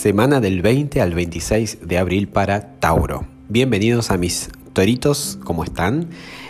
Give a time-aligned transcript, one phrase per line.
[0.00, 3.26] Semana del 20 al 26 de abril para Tauro.
[3.50, 6.08] Bienvenidos a mis toritos, ¿cómo están?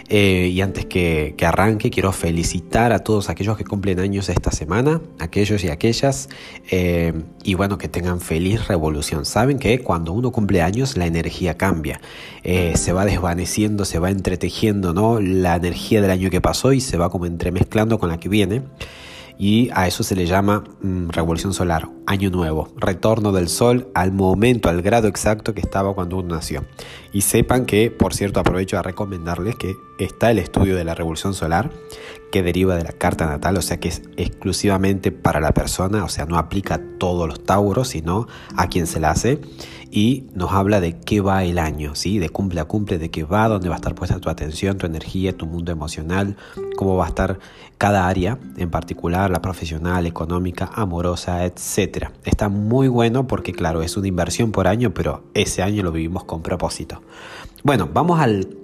[0.08, 5.00] Eh, y antes que, arranque, quiero felicitar a todos aquellos que cumplen años esta semana,
[5.18, 6.28] aquellos y aquellas,
[6.70, 7.12] eh,
[7.42, 9.24] y bueno, que tengan feliz revolución.
[9.24, 12.00] Saben que cuando uno cumple años, la energía cambia,
[12.44, 15.20] eh, se va desvaneciendo, se va entretejiendo, ¿no?
[15.20, 18.62] La energía del año que pasó y se va como entremezclando con la que viene
[19.40, 24.12] y a eso se le llama mm, revolución solar, año nuevo, retorno del sol al
[24.12, 26.62] momento, al grado exacto que estaba cuando uno nació.
[27.14, 31.34] Y sepan que, por cierto, aprovecho a recomendarles que está el estudio de la revolución
[31.34, 31.70] solar
[32.30, 36.08] que deriva de la carta natal, o sea que es exclusivamente para la persona, o
[36.08, 39.40] sea, no aplica todos los tauros, sino a quien se la hace
[39.90, 42.18] y nos habla de qué va el año, ¿sí?
[42.18, 44.86] de cumple a cumple, de qué va, dónde va a estar puesta tu atención, tu
[44.86, 46.36] energía, tu mundo emocional,
[46.76, 47.38] cómo va a estar
[47.76, 52.10] cada área, en particular la profesional, económica, amorosa, etc.
[52.24, 56.24] Está muy bueno porque claro, es una inversión por año, pero ese año lo vivimos
[56.24, 57.02] con propósito.
[57.64, 58.59] Bueno, vamos al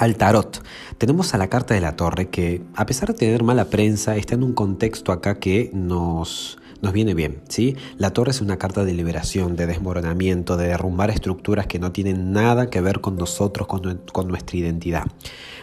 [0.00, 0.64] al tarot.
[0.96, 4.34] Tenemos a la carta de la torre que, a pesar de tener mala prensa, está
[4.34, 7.42] en un contexto acá que nos, nos viene bien.
[7.48, 7.76] ¿sí?
[7.98, 12.32] La torre es una carta de liberación, de desmoronamiento, de derrumbar estructuras que no tienen
[12.32, 15.04] nada que ver con nosotros, con, nuestra identidad.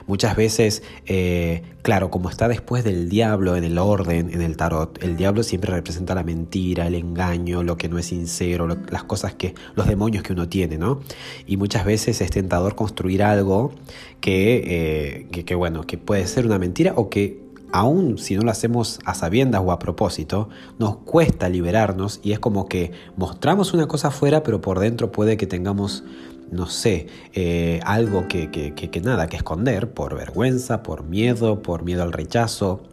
[0.05, 5.03] Muchas veces, eh, claro, como está después del diablo en el orden, en el tarot,
[5.03, 9.33] el diablo siempre representa la mentira, el engaño, lo que no es sincero, las cosas
[9.33, 11.01] que, los demonios que uno tiene, ¿no?
[11.45, 13.73] Y muchas veces es tentador construir algo
[14.21, 18.51] que, eh, que bueno, que puede ser una mentira o que aún si no lo
[18.51, 23.87] hacemos a sabiendas o a propósito, nos cuesta liberarnos y es como que mostramos una
[23.87, 26.03] cosa afuera, pero por dentro puede que tengamos,
[26.51, 32.03] no sé, eh, algo que, que, nada que esconder por vergüenza, por miedo, por miedo
[32.03, 32.83] al rechazo.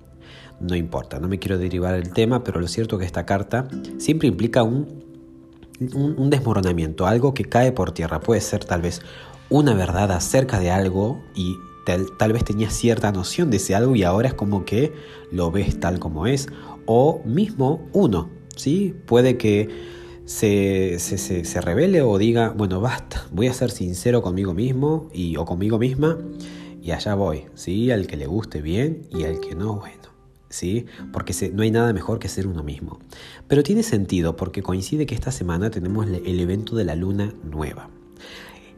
[0.60, 3.68] No importa, no me quiero derivar el tema, pero lo cierto es que esta carta
[3.98, 5.04] siempre implica un,
[5.94, 8.20] un desmoronamiento, algo que cae por tierra.
[8.20, 9.02] Puede ser tal vez
[9.50, 14.02] una verdad acerca de algo y tal, vez tenías cierta noción de ese algo y
[14.02, 14.92] ahora es como que
[15.30, 16.48] lo ves tal como es.
[16.86, 18.94] O mismo uno, ¿sí?
[19.06, 19.68] Puede que
[20.24, 25.44] se, se, revele o diga, bueno, basta, voy a ser sincero conmigo mismo y, o
[25.44, 26.18] conmigo misma
[26.82, 27.90] y allá voy, ¿sí?
[27.90, 30.04] Al que le guste bien y al que no, bueno.
[30.50, 30.86] ¿Sí?
[31.12, 33.00] Porque no hay nada mejor que ser uno mismo.
[33.48, 37.90] Pero tiene sentido porque coincide que esta semana tenemos el evento de la luna nueva.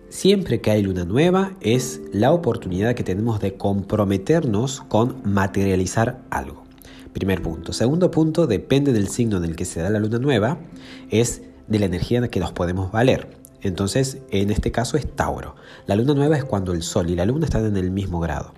[0.09, 6.65] Siempre que hay luna nueva es la oportunidad que tenemos de comprometernos con materializar algo.
[7.13, 7.73] Primer punto.
[7.73, 10.59] Segundo punto, depende del signo en el que se da la luna nueva,
[11.11, 13.37] es de la energía en la que nos podemos valer.
[13.63, 15.57] Entonces, en este caso es Tauro.
[15.87, 18.53] La luna nueva es cuando el Sol y la luna están en el mismo grado.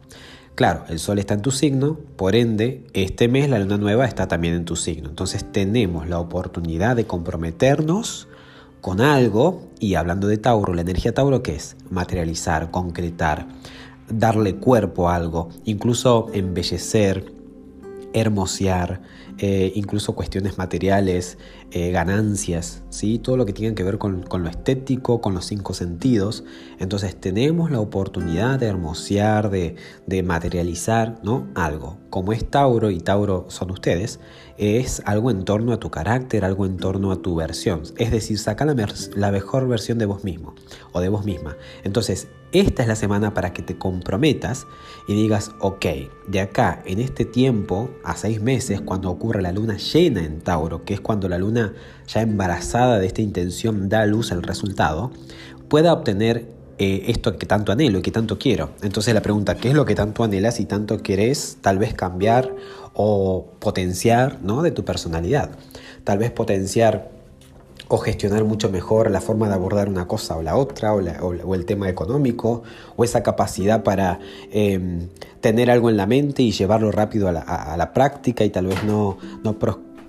[0.54, 4.28] Claro, el Sol está en tu signo, por ende, este mes la luna nueva está
[4.28, 5.08] también en tu signo.
[5.08, 8.28] Entonces tenemos la oportunidad de comprometernos
[8.80, 11.76] con algo, y hablando de Tauro, la energía Tauro, ¿qué es?
[11.90, 13.46] Materializar, concretar,
[14.08, 17.32] darle cuerpo a algo, incluso embellecer,
[18.12, 19.00] hermosear,
[19.40, 21.38] eh, incluso cuestiones materiales,
[21.70, 23.18] eh, ganancias, ¿sí?
[23.18, 26.42] todo lo que tiene que ver con, lo estético, con los cinco sentidos.
[26.80, 29.76] Entonces tenemos la oportunidad de hermosear, de,
[30.24, 31.46] materializar ¿no?
[31.54, 31.98] algo.
[32.10, 34.18] Como es Tauro y Tauro son ustedes,
[34.56, 37.82] es algo en torno a tu carácter, algo en torno a tu versión.
[37.96, 38.74] Es decir, saca la,
[39.14, 40.56] la mejor versión de vos mismo
[40.92, 41.56] o de vos misma.
[41.84, 44.66] Entonces, esta es la semana para que te comprometas
[45.06, 45.84] y digas, ok,
[46.28, 50.84] de acá en este tiempo, a seis meses, cuando ocurre la luna llena en Tauro,
[50.84, 51.74] que es cuando la luna
[52.06, 55.12] ya embarazada de esta intención da a luz al resultado,
[55.68, 56.46] pueda obtener
[56.78, 58.70] eh, esto que tanto anhelo y que tanto quiero.
[58.82, 62.54] Entonces la pregunta, ¿qué es lo que tanto anhelas y tanto querés tal vez cambiar
[62.94, 64.62] o potenciar ¿no?
[64.62, 65.50] de tu personalidad?
[66.04, 67.10] Tal vez potenciar
[67.88, 71.64] o gestionar mucho mejor la forma de abordar una cosa o la otra, o, el
[71.64, 72.62] tema económico,
[72.96, 74.20] o esa capacidad para
[74.52, 75.08] em,
[75.40, 79.16] tener algo en la mente y llevarlo rápido a la, práctica y tal vez no,
[79.42, 79.56] no,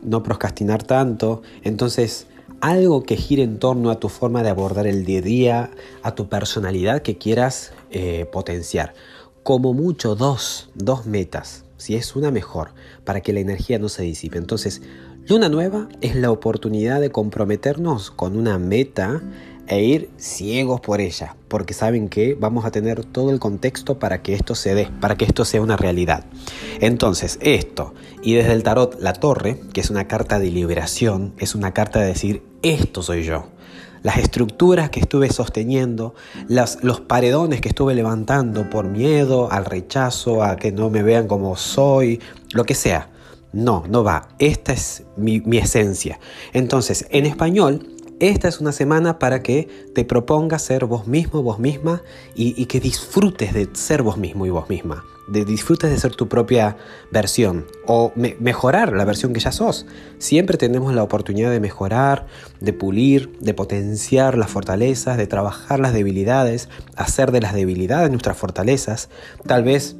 [0.03, 1.42] no procrastinar tanto.
[1.63, 2.27] Entonces,
[2.62, 5.71] algo que gire en torno a tu forma de abordar el día a día,
[6.03, 8.94] a tu personalidad que quieras eh, potenciar.
[9.44, 12.71] Como mucho dos, dos metas, si es una mejor,
[13.06, 14.38] para que la energía no se disipe.
[14.38, 14.81] Entonces,
[15.29, 19.21] Luna nueva es la oportunidad de comprometernos con una meta
[19.67, 24.23] e ir ciegos por ella, porque saben que vamos a tener todo el contexto para
[24.23, 26.25] que esto se dé, para que esto sea una realidad.
[26.79, 27.93] Entonces, esto,
[28.23, 31.99] y desde el tarot la torre, que es una carta de liberación, es una carta
[31.99, 33.49] de decir, esto soy yo.
[34.01, 36.15] Las estructuras que estuve sosteniendo,
[36.47, 41.55] los paredones que estuve levantando por miedo al rechazo, a que no me vean como
[41.55, 42.19] soy,
[42.51, 43.11] lo que sea
[43.51, 44.28] no, no va.
[44.40, 46.19] Esta es mi, esencia.
[46.54, 47.88] Entonces, en español,
[48.19, 52.01] esta es una semana para que te propongas ser vos mismo, vos misma
[52.36, 55.06] y, que disfrutes de ser vos mismo y vos misma.
[55.30, 56.75] De disfrutes de ser tu propia
[57.12, 59.86] versión o mejorar la versión que ya sos.
[60.18, 62.25] Siempre tenemos la oportunidad de mejorar,
[62.60, 68.38] de pulir, de potenciar las fortalezas, de trabajar las debilidades, hacer de las debilidades nuestras
[68.38, 69.10] fortalezas.
[69.46, 69.96] Tal vez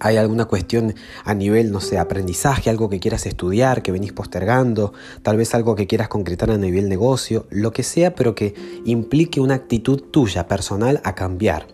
[0.00, 0.94] hay alguna cuestión
[1.24, 5.74] a nivel, no sé, aprendizaje, algo que quieras estudiar, que venís postergando, tal vez algo
[5.74, 8.54] que quieras concretar a nivel negocio, lo que sea, pero que
[8.84, 11.66] implique una actitud tuya personal a cambiar,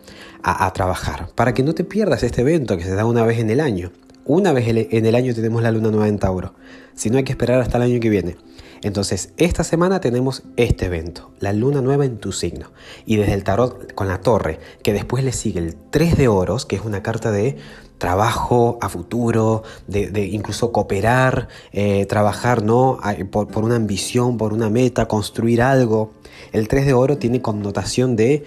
[0.43, 3.51] a, trabajar, para que no te pierdas este evento que se da una vez en
[3.51, 3.93] el año.
[4.25, 6.55] Una vez en el año tenemos la luna nueva en Tauro,
[6.95, 8.37] si no hay que esperar hasta el año que viene.
[8.83, 12.73] Entonces, esta semana tenemos este evento, la luna nueva en tu signo.
[13.07, 16.67] Y desde el tarot con la torre, que después le sigue el 3 de oros,
[16.67, 17.57] que es una carta de
[17.99, 22.99] trabajo a futuro, de, incluso cooperar, eh, trabajar ¿no?
[23.31, 26.13] Por, una ambición, por una meta, construir algo.
[26.51, 28.45] El 3 de oro tiene connotación de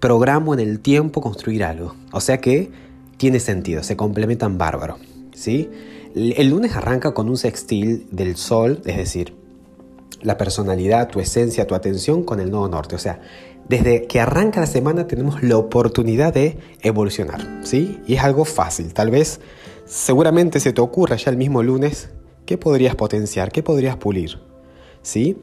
[0.00, 1.94] programo en el tiempo, construir algo.
[2.10, 2.72] O sea que
[3.18, 4.96] tiene sentido, se complementan bárbaro.
[5.32, 5.70] ¿sí?
[6.16, 9.39] El lunes arranca con un sextil del sol, es decir,
[10.22, 12.94] la personalidad, tu esencia, tu atención con el nodo norte.
[12.94, 13.20] O sea,
[13.68, 18.00] desde que arranca la semana tenemos la oportunidad de evolucionar, ¿sí?
[18.06, 18.92] Y es algo fácil.
[18.92, 19.40] Tal vez,
[19.86, 22.10] seguramente se te ocurra ya el mismo lunes
[22.46, 24.40] qué podrías potenciar, qué podrías pulir,
[25.02, 25.36] ¿sí?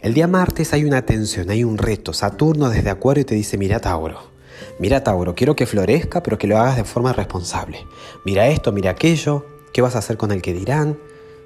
[0.00, 2.14] El día martes hay una tensión, hay un reto.
[2.14, 4.32] Saturno desde Acuario te dice, mira Tauro.
[4.78, 7.86] Mira Tauro, quiero que florezca, pero que lo hagas de forma responsable.
[8.24, 9.44] Mira esto, mira aquello,
[9.74, 10.96] ¿qué vas a hacer con el que dirán?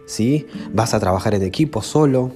[0.06, 0.46] ¿Sí?
[0.73, 2.31] ¿Vas a trabajar en equipo solo?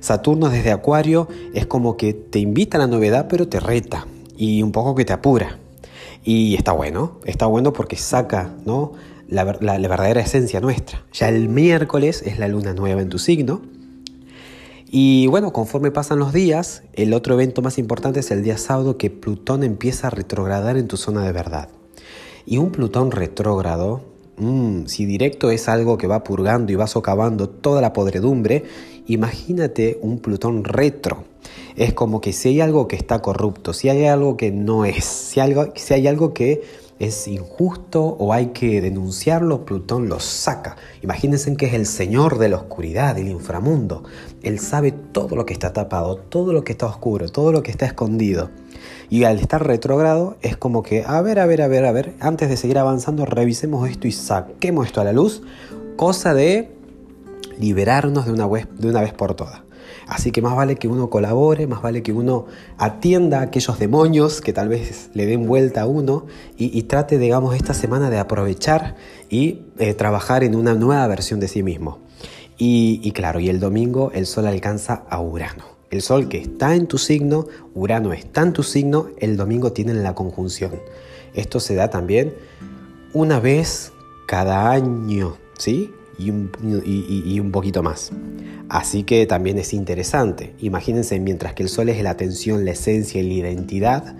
[0.00, 4.06] Saturno desde Acuario es como que te invita a la novedad, pero te reta
[4.36, 5.58] y un poco que te apura.
[6.24, 8.92] Y está bueno, está bueno porque saca ¿no?
[9.28, 11.02] la, verdadera esencia nuestra.
[11.12, 13.62] Ya el miércoles es la luna nueva en tu signo.
[14.90, 18.98] Y bueno, conforme pasan los días, el otro evento más importante es el día sábado
[18.98, 21.68] que Plutón empieza a retrogradar en tu zona de verdad.
[22.44, 24.02] Y un Plutón retrógrado,
[24.36, 28.64] mm, si directo es algo que va purgando y va socavando toda la podredumbre,
[29.06, 31.24] Imagínate un Plutón retro.
[31.74, 35.04] Es como que si hay algo que está corrupto, si hay algo que no es,
[35.04, 36.62] si, algo, si hay algo que
[37.00, 40.76] es injusto o hay que denunciarlo, Plutón lo saca.
[41.02, 44.04] Imagínense que es el señor de la oscuridad, del inframundo.
[44.42, 47.72] Él sabe todo lo que está tapado, todo lo que está oscuro, todo lo que
[47.72, 48.50] está escondido.
[49.10, 52.14] Y al estar retrógrado es como que, a ver, a ver, a ver, a ver,
[52.20, 55.42] antes de seguir avanzando, revisemos esto y saquemos esto a la luz.
[55.96, 56.70] Cosa de
[57.58, 59.62] liberarnos de una, vez, de una vez por todas.
[60.06, 62.46] Así que más vale que uno colabore, más vale que uno
[62.76, 66.26] atienda a aquellos demonios que tal vez le den vuelta a uno
[66.56, 68.96] y, trate, digamos, esta semana de aprovechar
[69.30, 71.98] y eh, trabajar en una nueva versión de sí mismo.
[72.58, 75.71] Y, y claro, y el domingo el sol alcanza a Urano.
[75.92, 80.02] El sol que está en tu signo, Urano está en tu signo, el domingo tienen
[80.02, 80.72] la conjunción.
[81.34, 82.32] Esto se da también
[83.12, 83.92] una vez
[84.26, 85.90] cada año, ¿sí?
[86.18, 88.10] y un, poquito más.
[88.70, 90.54] Así que también es interesante.
[90.60, 94.16] Imagínense, mientras que el Sol es la atención, la esencia y la identidad,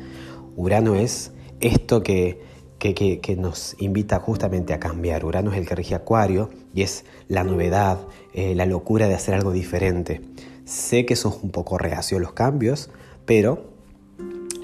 [0.57, 2.39] Urano es esto que,
[2.79, 5.25] que, nos invita justamente a cambiar.
[5.25, 7.99] Urano es el que rige Acuario y es la novedad,
[8.35, 10.21] eh, la locura de hacer algo diferente.
[10.65, 12.91] Sé que sos un poco reacio a los cambios,
[13.27, 13.73] pero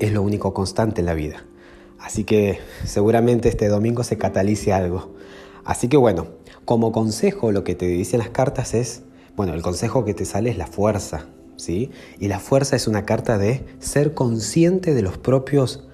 [0.00, 1.45] es lo único constante en la vida.
[1.99, 5.14] Así que seguramente este domingo se catalice algo.
[5.64, 6.28] Así que bueno,
[6.64, 9.02] como consejo, lo que te dicen las cartas es,
[9.37, 11.26] bueno, el consejo que te sale es la fuerza,
[11.57, 11.90] ¿sí?
[12.21, 15.88] Y la fuerza es una carta de ser consciente de los propios,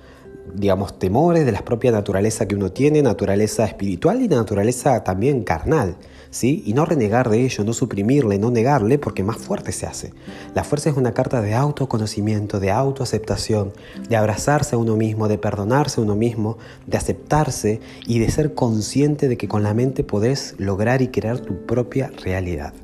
[0.52, 5.96] digamos, temores, de la propia naturaleza que uno tiene, naturaleza espiritual y naturaleza también carnal.
[6.42, 10.12] Y no renegar de ello, no suprimirle, no negarle, porque más fuerte se hace.
[10.52, 13.72] La fuerza es una carta de autoconocimiento, de autoaceptación,
[14.08, 18.54] de abrazarse a uno mismo, de perdonarse a uno mismo, de aceptarse y de ser
[18.54, 22.74] consciente de que con la mente podés lograr y crear tu propia realidad.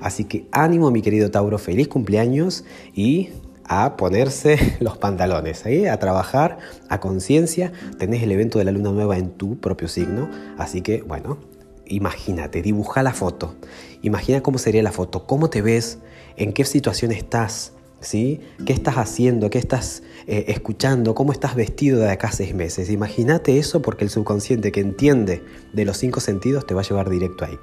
[0.00, 3.30] Así que ánimo mi querido Tauro, feliz cumpleaños y
[3.68, 5.88] a ponerse los pantalones, ¿eh?
[5.88, 6.58] a trabajar
[6.88, 7.72] a conciencia.
[7.98, 11.38] Tenés el evento de la luna nueva en tu propio signo, así que bueno,
[11.86, 13.54] imagínate, dibuja la foto.
[14.02, 15.98] Imagina cómo sería la foto, cómo te ves,
[16.36, 18.40] en qué situación estás, ¿sí?
[18.64, 19.50] ¿Qué estás haciendo?
[19.50, 21.14] ¿Qué estás eh, escuchando?
[21.14, 22.90] ¿Cómo estás vestido de acá a seis meses?
[22.90, 25.42] Imagínate eso porque el subconsciente que entiende
[25.72, 27.58] de los cinco sentidos te va a llevar directo ahí.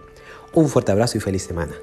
[0.53, 1.73] Un fuerte abrazo y feliz semana.